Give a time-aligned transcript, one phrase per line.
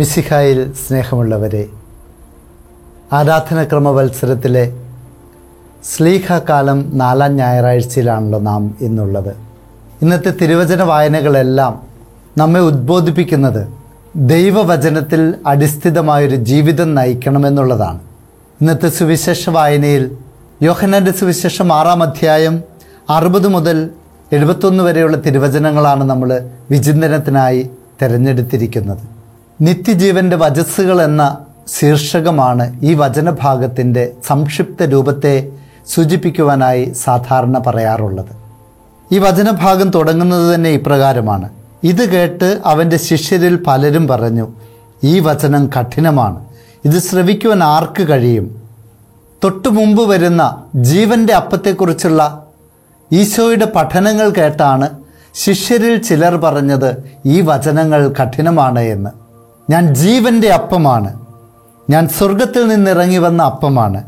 [0.00, 1.68] മിസിഹായിൽ സ്നേഹമുള്ളവരെ
[3.12, 4.62] ആരാധനക്രമവത്സരത്തിലെ
[5.84, 9.32] സ്ലീഹകാലം നാലാം ഞായറാഴ്ചയിലാണല്ലോ നാം ഇന്നുള്ളത്
[10.02, 11.74] ഇന്നത്തെ തിരുവചന വായനകളെല്ലാം
[12.38, 13.68] നമ്മെ ഉദ്ബോധിപ്പിക്കുന്നത്
[14.16, 18.00] ദൈവവചനത്തിൽ അടിസ്ഥിതമായൊരു ജീവിതം നയിക്കണമെന്നുള്ളതാണ്.
[18.60, 20.16] ഇന്നത്തെ സുവിശേഷ വായനയിൽ
[20.62, 22.64] യോഹന്നാന്റെ സുവിശേഷം ആറാം അധ്യായം
[23.10, 23.90] അറുപത് മുതൽ
[24.32, 26.30] എഴുപത്തൊന്ന് വരെയുള്ള തിരുവചനങ്ങളാണ് നമ്മൾ
[26.70, 27.70] വിചിന്തനത്തിനായി
[28.02, 29.17] തിരഞ്ഞെടുത്തിരിക്കുന്നത്.
[29.60, 31.38] നിത്യജീവന്റെ വചസ്സുകൾ എന്ന
[31.78, 35.48] ശീർഷകമാണ് ഈ വചനഭാഗത്തിന്റെ സംക്ഷിപ്ത രൂപത്തെ
[35.94, 38.36] സൂചിപ്പിക്കുവാനായി സാധാരണ പറയാറുള്ളത്.
[39.12, 41.48] ഈ വചനഭാഗം തുടങ്ങുന്നത് തന്നെ ഇപ്രകാരമാണ്.
[41.84, 44.48] ഇത് കേട്ട് അവന്റെ ശിഷ്യരിൽ പലരും പറഞ്ഞു
[45.04, 46.44] ഈ വചനം കഠിനമാണ്.
[46.84, 48.62] ഇത് ശ്രവിക്കുവാൻ ആർക്ക് കഴിയും?
[49.44, 52.46] തൊട്ടു മുമ്പ് വരുന്ന ജീവന്റെ അപ്പത്തെക്കുറിച്ചുള്ള
[53.12, 54.90] ഈശോയുടെ പഠനങ്ങൾ കേട്ടാണ്
[55.34, 59.27] ശിഷ്യരിൽ ചിലർ പറഞ്ഞത് ഈ വചനങ്ങൾ കഠിനമാണ് എന്ന്.
[59.70, 61.20] ഞാൻ ജീവന്റെ അപ്പമാണ്.
[61.90, 64.04] ഞാൻ സ്വർഗത്തിൽ നിന്നിറങ്ങി വന്ന അപ്പമാണ്.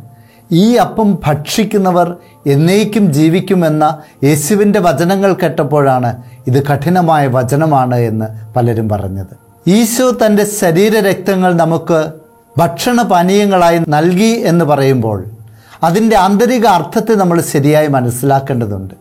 [0.53, 2.17] ഈ അപ്പം ഭക്ഷിക്കുന്നവർ
[2.47, 9.37] എന്നേക്കും ജീവിക്കുമെന്ന യേശുവിന്റെ വചനങ്ങൾ കേട്ടപ്പോഴാണ് ഇത് കഠിനമായ വചനമാണ് എന്ന് പലരും പറഞ്ഞത്.
[9.71, 12.13] ഈശോ തന്റെ ശരീരരക്തങ്ങൾ നമുക്ക്
[12.59, 15.25] ഭക്ഷണപാനീയങ്ങളായി നൽകി എന്ന് പറയുമ്പോൾ
[15.83, 18.95] അതിന്റെ ആന്തരിക അർത്ഥത്തെ നമ്മൾ ശരിയായി മനസ്സിലാക്കേണ്ടതുണ്ട്.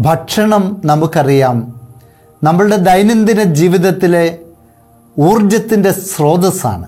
[0.00, 1.80] ഭക്ഷണം നമുക്കറിയാം.
[2.44, 4.38] നമ്മളുടെ ദൈനംദിന ജീവിതത്തിലെ
[5.20, 6.86] ഊർജത്തിന്റെ സ്രോതസ്സാണ്.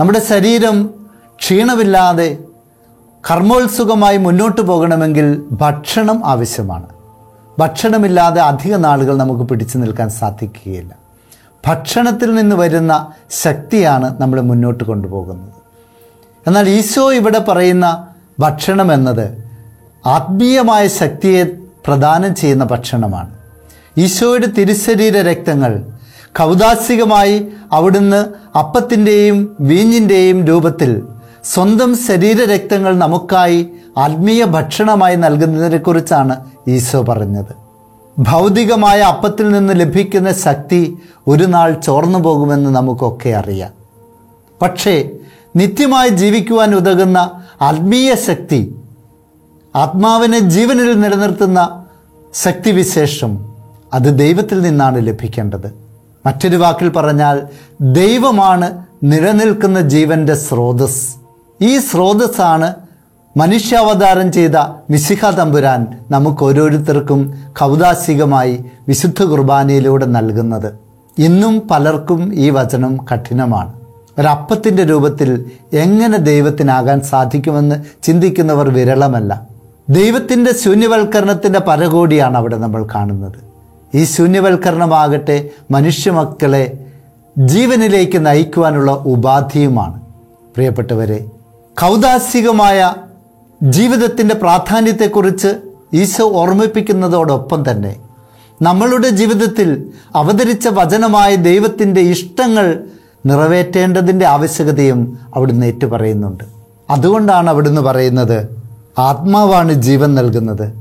[0.00, 0.90] നമ്മുടെ ശരീരം
[1.38, 2.38] ക്ഷീണമില്ലാതെ
[3.30, 6.86] കർമ്മോത്സുകമായി മുന്നോട്ട് പോകണമെങ്കിൽ ഭക്ഷണം ആവശ്യമാണ്.
[7.58, 10.94] ഭക്ഷണമില്ലാതെ അധിക നാളുകൾ നമുക്ക് പിടിച്ചു നിൽക്കാൻ സാധിക്കുകയില്ല.
[11.66, 15.52] ഭക്ഷണത്തിൽ നിന്ന് വരുന്ന ശക്തിയാണ് നമ്മൾ മുന്നോട്ട് കൊണ്ടുപോകുന്നത്.
[16.46, 18.06] എന്നാൽ ഈശോ ഇവിടെ പറയുന്ന
[18.40, 19.50] ഭക്ഷണം എന്നത്
[20.06, 21.44] ആത്മീയമായ ശക്തിയെ
[21.86, 23.30] പ്രദാനം ചെയ്യുന്ന ഭക്ഷണമാണ്.
[23.98, 25.84] ഈശോയുടെ തിരുശരീര രക്തങ്ങൾ
[26.38, 28.26] കൗതാസികമായി അവിടുന്ന്
[28.58, 31.02] അപ്പത്തിന്റെയും വീഞ്ഞിന്റെയും രൂപത്തിൽ
[31.44, 33.66] സ്വന്തം ശരീരരക്തങ്ങൾ നമുക്കായി
[33.98, 36.36] ആത്മീയ ഭക്ഷണമായി നൽകുന്നതിനെക്കുറിച്ചാണ്
[36.68, 37.52] ഈശോ പറഞ്ഞത്.
[38.18, 43.72] ഭൗതികമായ അപ്പത്തിൽ നിന്ന് ലഭിക്കുന്ന ശക്തി ഒരു നാൾ ചോർന്നു പോകുമെന്ന് നമുക്കൊക്കെ അറിയാം.
[44.62, 45.10] പക്ഷേ
[45.56, 47.30] നിത്യമായി ജീവിക്കുവാൻ ഉതകുന്ന
[47.62, 48.76] ആത്മീയ ശക്തി
[49.76, 51.84] ആത്മാവിനെ ജീവനിൽ നിലനിർത്തുന്ന
[52.34, 53.54] ശക്തിവിശേഷം
[53.94, 55.85] അത് ദൈവത്തിൽ നിന്നാണ് ലഭിക്കേണ്ടത്.
[56.26, 57.42] മറ്റൊരു വാക്കിൽ പറഞ്ഞാൽ
[57.80, 61.16] ദൈവമാണ് നിലനിൽക്കുന്ന ജീവന്റെ സ്രോതസ്.
[61.62, 62.74] ഈ സ്രോതസ്സാണ്
[63.36, 64.56] മനുഷ്യാവതാരം ചെയ്ത
[64.90, 70.74] മിശിഹ തമ്പുരാൻ നമുക്ക് ഓരോരുത്തർക്കും കൗതാസികമായി വിശുദ്ധ കുർബാനയിലൂടെ നൽകുന്നത്.
[71.18, 73.72] ഇന്നും പലർക്കും ഈ വചനം കഠിനമാണ്.
[74.18, 79.42] ഒരപ്പത്തിന്റെ രൂപത്തിൽ എങ്ങനെ ദൈവത്തിനാകാൻ സാധിക്കുമെന്ന് ചിന്തിക്കുന്നവർ വിരളമല്ല.
[79.90, 83.45] ദൈവത്തിന്റെ ശൂന്യവൽക്കരണത്തിന്റെ പരകോടിയാണ് അവിടെ നമ്മൾ കാണുന്നത്.
[83.94, 86.86] ഈ ശൂന്യവൽക്കരണമാകട്ടെ മനുഷ്യമക്കളെ
[87.38, 90.00] ജീവനിലേക്ക് നയിക്കുവാനുള്ള ഉപാധിയുമാണ്.
[90.54, 91.24] പ്രിയപ്പെട്ടവരെ
[91.80, 92.94] കൗതാസികമായ
[93.62, 95.48] ജീവിതത്തിന്റെ പ്രാധാന്യത്തെക്കുറിച്ച്
[95.92, 97.96] ഈശോ ഓർമ്മിപ്പിക്കുന്നതോടൊപ്പം തന്നെ
[98.62, 102.84] നമ്മളുടെ ജീവിതത്തിൽ അവതരിച്ച വചനമായ ദൈവത്തിന്റെ ഇഷ്ടങ്ങൾ
[103.26, 106.44] നിറവേറ്റേണ്ടതിന്റെ ആവശ്യകതയും അവിടുന്ന് ഏറ്റുപറയുന്നുണ്ട്.
[106.90, 108.62] അതുകൊണ്ടാണ് അവിടുന്ന് പറയുന്നത്
[108.98, 110.72] ആത്മാവാണ് ജീവൻ നൽകുന്നത്.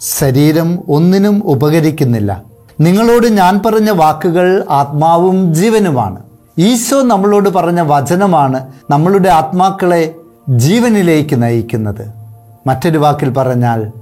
[0.00, 2.53] ശരീരം ഒന്നിനും ഉപകരിക്കുന്നില്ല.
[2.80, 6.22] നിങ്ങളോട് ഞാൻ പറഞ്ഞ വാക്കുകൾ ആത്മാവും ജീവനുമാണ്.
[6.58, 10.14] ഈശോ നമ്മളോട് പറഞ്ഞ വചനമാണ് നമ്മളുടെ ആത്മാക്കളെ
[10.48, 12.12] ജീവനിലേക്ക് നയിക്കുന്നത്.
[12.66, 13.92] മറ്റൊരു വാക്കിൽ പറഞ്ഞാൽ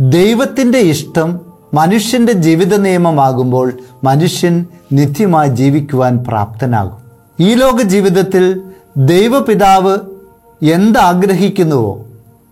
[0.00, 1.40] ദൈവത്തിന്റെ ഇഷ്ടം
[1.74, 3.72] മനുഷ്യന്റെ ജീവിത നിയമമാകുമ്പോൾ
[4.04, 6.98] മനുഷ്യൻ നിത്യമായി ജീവിക്കുവാൻ പ്രാപ്തനാകും.
[7.40, 8.62] ഈ ലോക ജീവിതത്തിൽ
[8.96, 9.98] ദൈവപിതാവ്
[10.64, 12.04] എന്താഗ്രഹിക്കുന്നുവോ?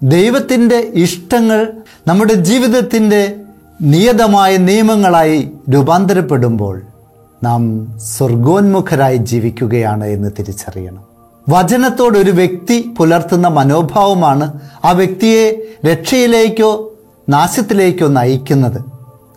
[0.02, 1.72] ദൈവത്തിന്റെ ഇഷ്ടങ്ങൾ
[2.06, 3.36] നമ്മുടെ ജീവിതത്തിന്റെ
[3.82, 6.82] നിയതമായ നിയമങ്ങളായി രൂപാന്തരപ്പെടുമ്പോൾ
[7.42, 11.04] നാം സ്വർഗോന്മുഖരായി ജീവിക്കുകയാണ് എന്ന് തിരിച്ചറിയണം.
[11.48, 16.92] വചനത്തോട് ഒരു വ്യക്തി പുലർത്തുന്ന മനോഭാവമാണ് ആ വ്യക്തിയെ രക്ഷയിലേക്കോ
[17.28, 18.80] നാശത്തിലേക്കോ നയിക്കുന്നത്.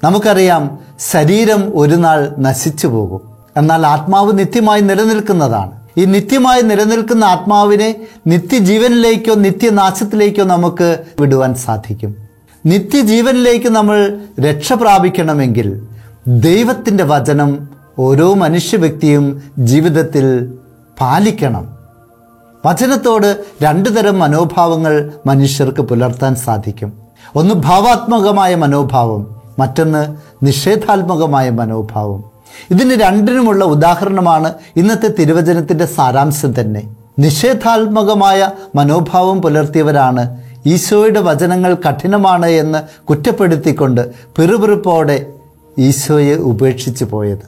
[0.04, 3.22] നമുക്കറിയാം ശരീരം ഒരു നാൾ നശിച്ചു പോകും.
[3.58, 5.72] എന്നാൽ ആത്മാവ് നിത്യമായി നിലനിൽക്കുന്നതാണ്.
[5.98, 12.25] ഈ നിത്യമായി നിലനിൽക്കുന്ന ആത്മാവിനെ നിത്യജീവനിലേക്കോ നിത്യനാശത്തിലേക്കോ നമുക്ക് വിടുവാൻ സാധിക്കും.
[12.66, 15.88] നിത്യജീവനിലേക്ക് നമ്മൾ രക്ഷ പ്രാപിക്കണമെങ്കിൽ
[16.28, 17.70] ദൈവത്തിന്റെ വചനം
[18.00, 20.54] ഓരോ മനുഷ്യ വ്യക്തിയും ജീവിതത്തിൽ
[21.02, 21.76] പാലിക്കണം.
[22.66, 26.94] വചനത്തോട് രണ്ടു തരം മനോഭാവങ്ങൾ മനുഷ്യർക്ക് പുലർത്താൻ സാധിക്കും.
[27.36, 32.24] ഒന്ന് ഭാവാത്മകമായ മനോഭാവം മറ്റൊന്ന് നിഷേധാത്മകമായ മനോഭാവം.
[32.72, 36.96] ഇതിന് രണ്ടിനുമുള്ള ഉദാഹരണമാണ് ഇന്നത്തെ തിരുവചനത്തിന്റെ സാരാംശം തന്നെ.
[37.20, 42.80] നിഷേധാത്മകമായ മനോഭാവം പുലർത്തിയവരാണ് ഈശോയുടെ വചനങ്ങൾ കഠിനമാണ് എന്ന്
[43.10, 44.02] കുറ്റപ്പെടുത്തിക്കൊണ്ട്
[44.38, 45.18] പിറുപിറുപ്പോടെ
[45.80, 47.46] ഈശോയെ ഉപേക്ഷിച്ചു പോയത്.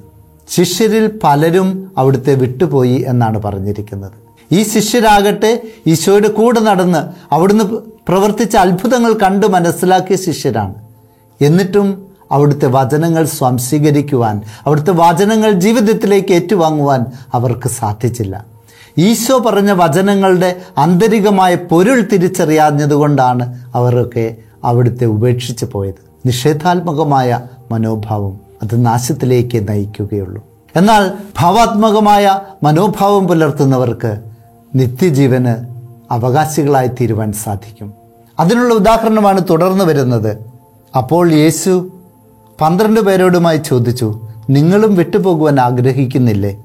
[0.50, 4.12] ശിഷ്യരിൽ പലരും അവിടുത്തെ വിട്ടുപോയി എന്നാണ് പറഞ്ഞിരിക്കുന്നത്.
[4.52, 7.02] ഈ ശിഷ്യരാകട്ടെ ഈശോയുടെ കൂടെ നടന്ന്
[7.34, 7.64] അവിടുന്ന്
[8.10, 10.76] പ്രവർത്തിച്ച അത്ഭുതങ്ങൾ കണ്ട് മനസ്സിലാക്കിയ ശിഷ്യരാണ്.
[11.42, 11.88] എന്നിട്ടും
[12.32, 18.46] അവിടുത്തെ വചനങ്ങൾ സ്വാംശീകരിക്കുവാൻ അവിടുത്തെ വചനങ്ങൾ ജീവിതത്തിലേക്ക് ഏറ്റുവാങ്ങുവാൻ അവർക്ക് സാധിച്ചില്ല.
[18.98, 26.08] ഈശോ പറഞ്ഞ വചനങ്ങളുടെ ആന്തരികമായ പൊരുൾ തിരിച്ചറിയാഞ്ഞതുകൊണ്ടാണ് അവരൊക്കെ അവിടുത്തെ ഉപേക്ഷിച്ച് പോയത്.
[26.26, 27.42] നിഷേധാത്മകമായ
[27.72, 30.44] മനോഭാവം അത് നാശത്തിലേക്ക് നയിക്കുകയുള്ളൂ.
[30.76, 34.18] എന്നാൽ ഭാവാത്മകമായ മനോഭാവം പുലർത്തുന്നവർക്ക്
[34.76, 35.68] നിത്യജീവന്
[36.14, 37.94] അവകാശികളായി തീരുവാൻ സാധിക്കും.
[38.40, 40.38] അതിനുള്ള ഉദാഹരണമാണ് തുടർന്ന് വരുന്നത്.
[40.98, 41.90] അപ്പോൾ യേശു
[42.62, 46.64] പന്ത്രണ്ട് പേരോടുമായി ചോദിച്ചു നിങ്ങളും വിട്ടുപോകുവാൻ ആഗ്രഹിക്കുന്നില്ലേ?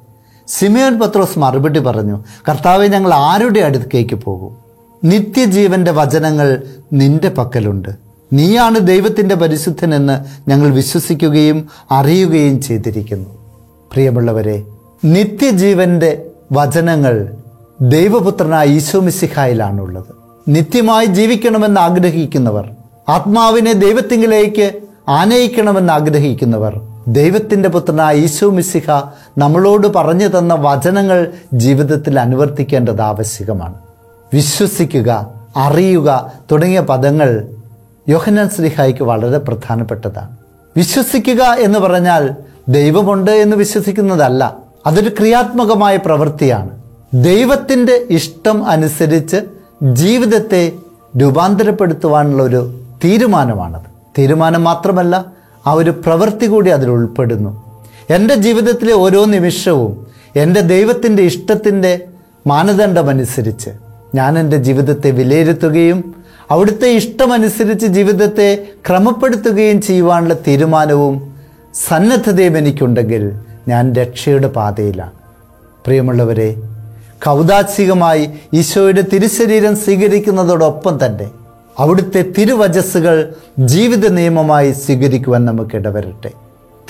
[0.48, 4.56] സിമിയോൻ പത്രോസ് മറുപടി പറഞ്ഞു കർത്താവെ ഞങ്ങൾ ആരുടെ അടുത്തേക്ക് പോകും?
[5.04, 6.62] നിത്യജീവന്റെ വചനങ്ങൾ
[6.92, 7.88] നിന്റെ പക്കലുണ്ട്.
[8.32, 13.28] നീയാണ് ദൈവത്തിന്റെ പരിശുദ്ധനെന്ന് ഞങ്ങൾ വിശ്വസിക്കുകയും അറിയുകയും ചെയ്തിരിക്കുന്നു.
[13.92, 14.62] പ്രിയമുള്ളവരെ
[15.04, 17.34] നിത്യജീവന്റെ വചനങ്ങൾ
[17.80, 20.14] ദൈവപുത്രനായ ഈശോമിസിഹായിലാണുള്ളത്
[20.48, 22.70] നിത്യമായി ജീവിക്കണമെന്ന് ആഗ്രഹിക്കുന്നവർ
[23.08, 29.02] ആത്മാവിനെ ദൈവത്തിങ്കിലേക്ക് ആനയിക്കണമെന്ന് ആഗ്രഹിക്കുന്നവർ ദൈവത്തിന്റെ പുത്രനായ ഈശോ മിസിഹ
[29.38, 33.74] നമ്മളോട് പറഞ്ഞു തന്ന വചനങ്ങൾ ജീവിതത്തിൽ അനുവർത്തിക്കേണ്ടത് ആവശ്യകമാണ്
[34.34, 37.48] വിശ്വസിക്കുക അറിയുക തുടങ്ങിയ പദങ്ങൾ
[38.08, 40.36] യോഹന്നാൻ ശ്രീഹായിക്ക് വളരെ പ്രധാനപ്പെട്ടതാണ്.
[40.76, 42.34] വിശ്വസിക്കുക എന്ന് പറഞ്ഞാൽ
[42.68, 44.56] ദൈവമുണ്ട് എന്ന് വിശ്വസിക്കുന്നതല്ല
[44.86, 46.70] അതൊരു ക്രിയാത്മകമായ പ്രവൃത്തിയാണ്.
[47.14, 49.36] ദൈവത്തിന്റെ ഇഷ്ടം അനുസരിച്ച്
[49.92, 50.72] ജീവിതത്തെ
[51.16, 53.92] രൂപാന്തരപ്പെടുത്തുവാനുള്ള ഒരു തീരുമാനമാണത്.
[54.18, 57.50] തീരുമാനം മാത്രമല്ല ആ ഒരു പ്രവൃത്തി കൂടി അതിൽ ഉൾപ്പെടുന്നു.
[58.10, 60.06] എന്റെ ജീവിതത്തിലെ ഓരോ നിമിഷവും
[60.36, 62.04] എന്റെ ദൈവത്തിന്റെ ഇഷ്ടത്തിന്റെ
[62.46, 63.70] മാനദണ്ഡമനുസരിച്ച്
[64.14, 66.14] ഞാൻ എന്റെ ജീവിതത്തെ വിലയിരുത്തുകയും
[66.50, 71.14] അവിടുത്തെ ഇഷ്ടമനുസരിച്ച് ജീവിതത്തെ ക്രമപ്പെടുത്തുകയും ചെയ്യുവാനുള്ള തീരുമാനവും
[71.88, 73.32] സന്നദ്ധതയും എനിക്കുണ്ടെങ്കിൽ
[73.68, 75.12] ഞാൻ രക്ഷയുടെ പാതയിലാണ്.
[75.86, 76.56] പ്രിയമുള്ളവരെ
[77.26, 81.28] കൗതാശികമായി ഈശോയുടെ തിരുശരീരം സ്വീകരിക്കുന്നതോടൊപ്പം തന്നെ
[81.78, 86.30] അവിടുത്തെ തിരുവചസ്സുകൾ ജീവിത നിയമമായി സ്വീകരിക്കുവാൻ നമുക്ക് ഇടവരട്ടെ.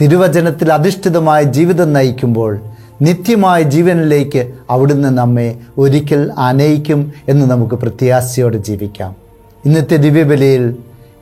[0.00, 2.60] തിരുവചനത്തിൽ അധിഷ്ഠിതമായ ജീവിതം നയിക്കുമ്പോൾ
[3.02, 9.16] നിത്യമായ ജീവനിലേക്ക് അവിടുന്ന് നമ്മെ ഒരിക്കൽ ആനയിക്കും എന്ന് നമുക്ക് പ്രത്യാശയോടെ ജീവിക്കാം.
[9.64, 10.76] ഇന്നത്തെ ദിവ്യബലിയിൽ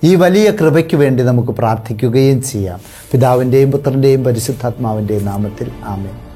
[0.05, 2.81] ഈ വലിയ കൃപയ്ക്ക് വേണ്ടി നമുക്ക് പ്രാർത്ഥിക്കുകയും ചെയ്യാം.
[3.13, 6.30] പിതാവിന്റെയും പുത്രന്റെയും പരിശുദ്ധാത്മാവിന്റെയും നാമത്തിൽ ആമേൻ.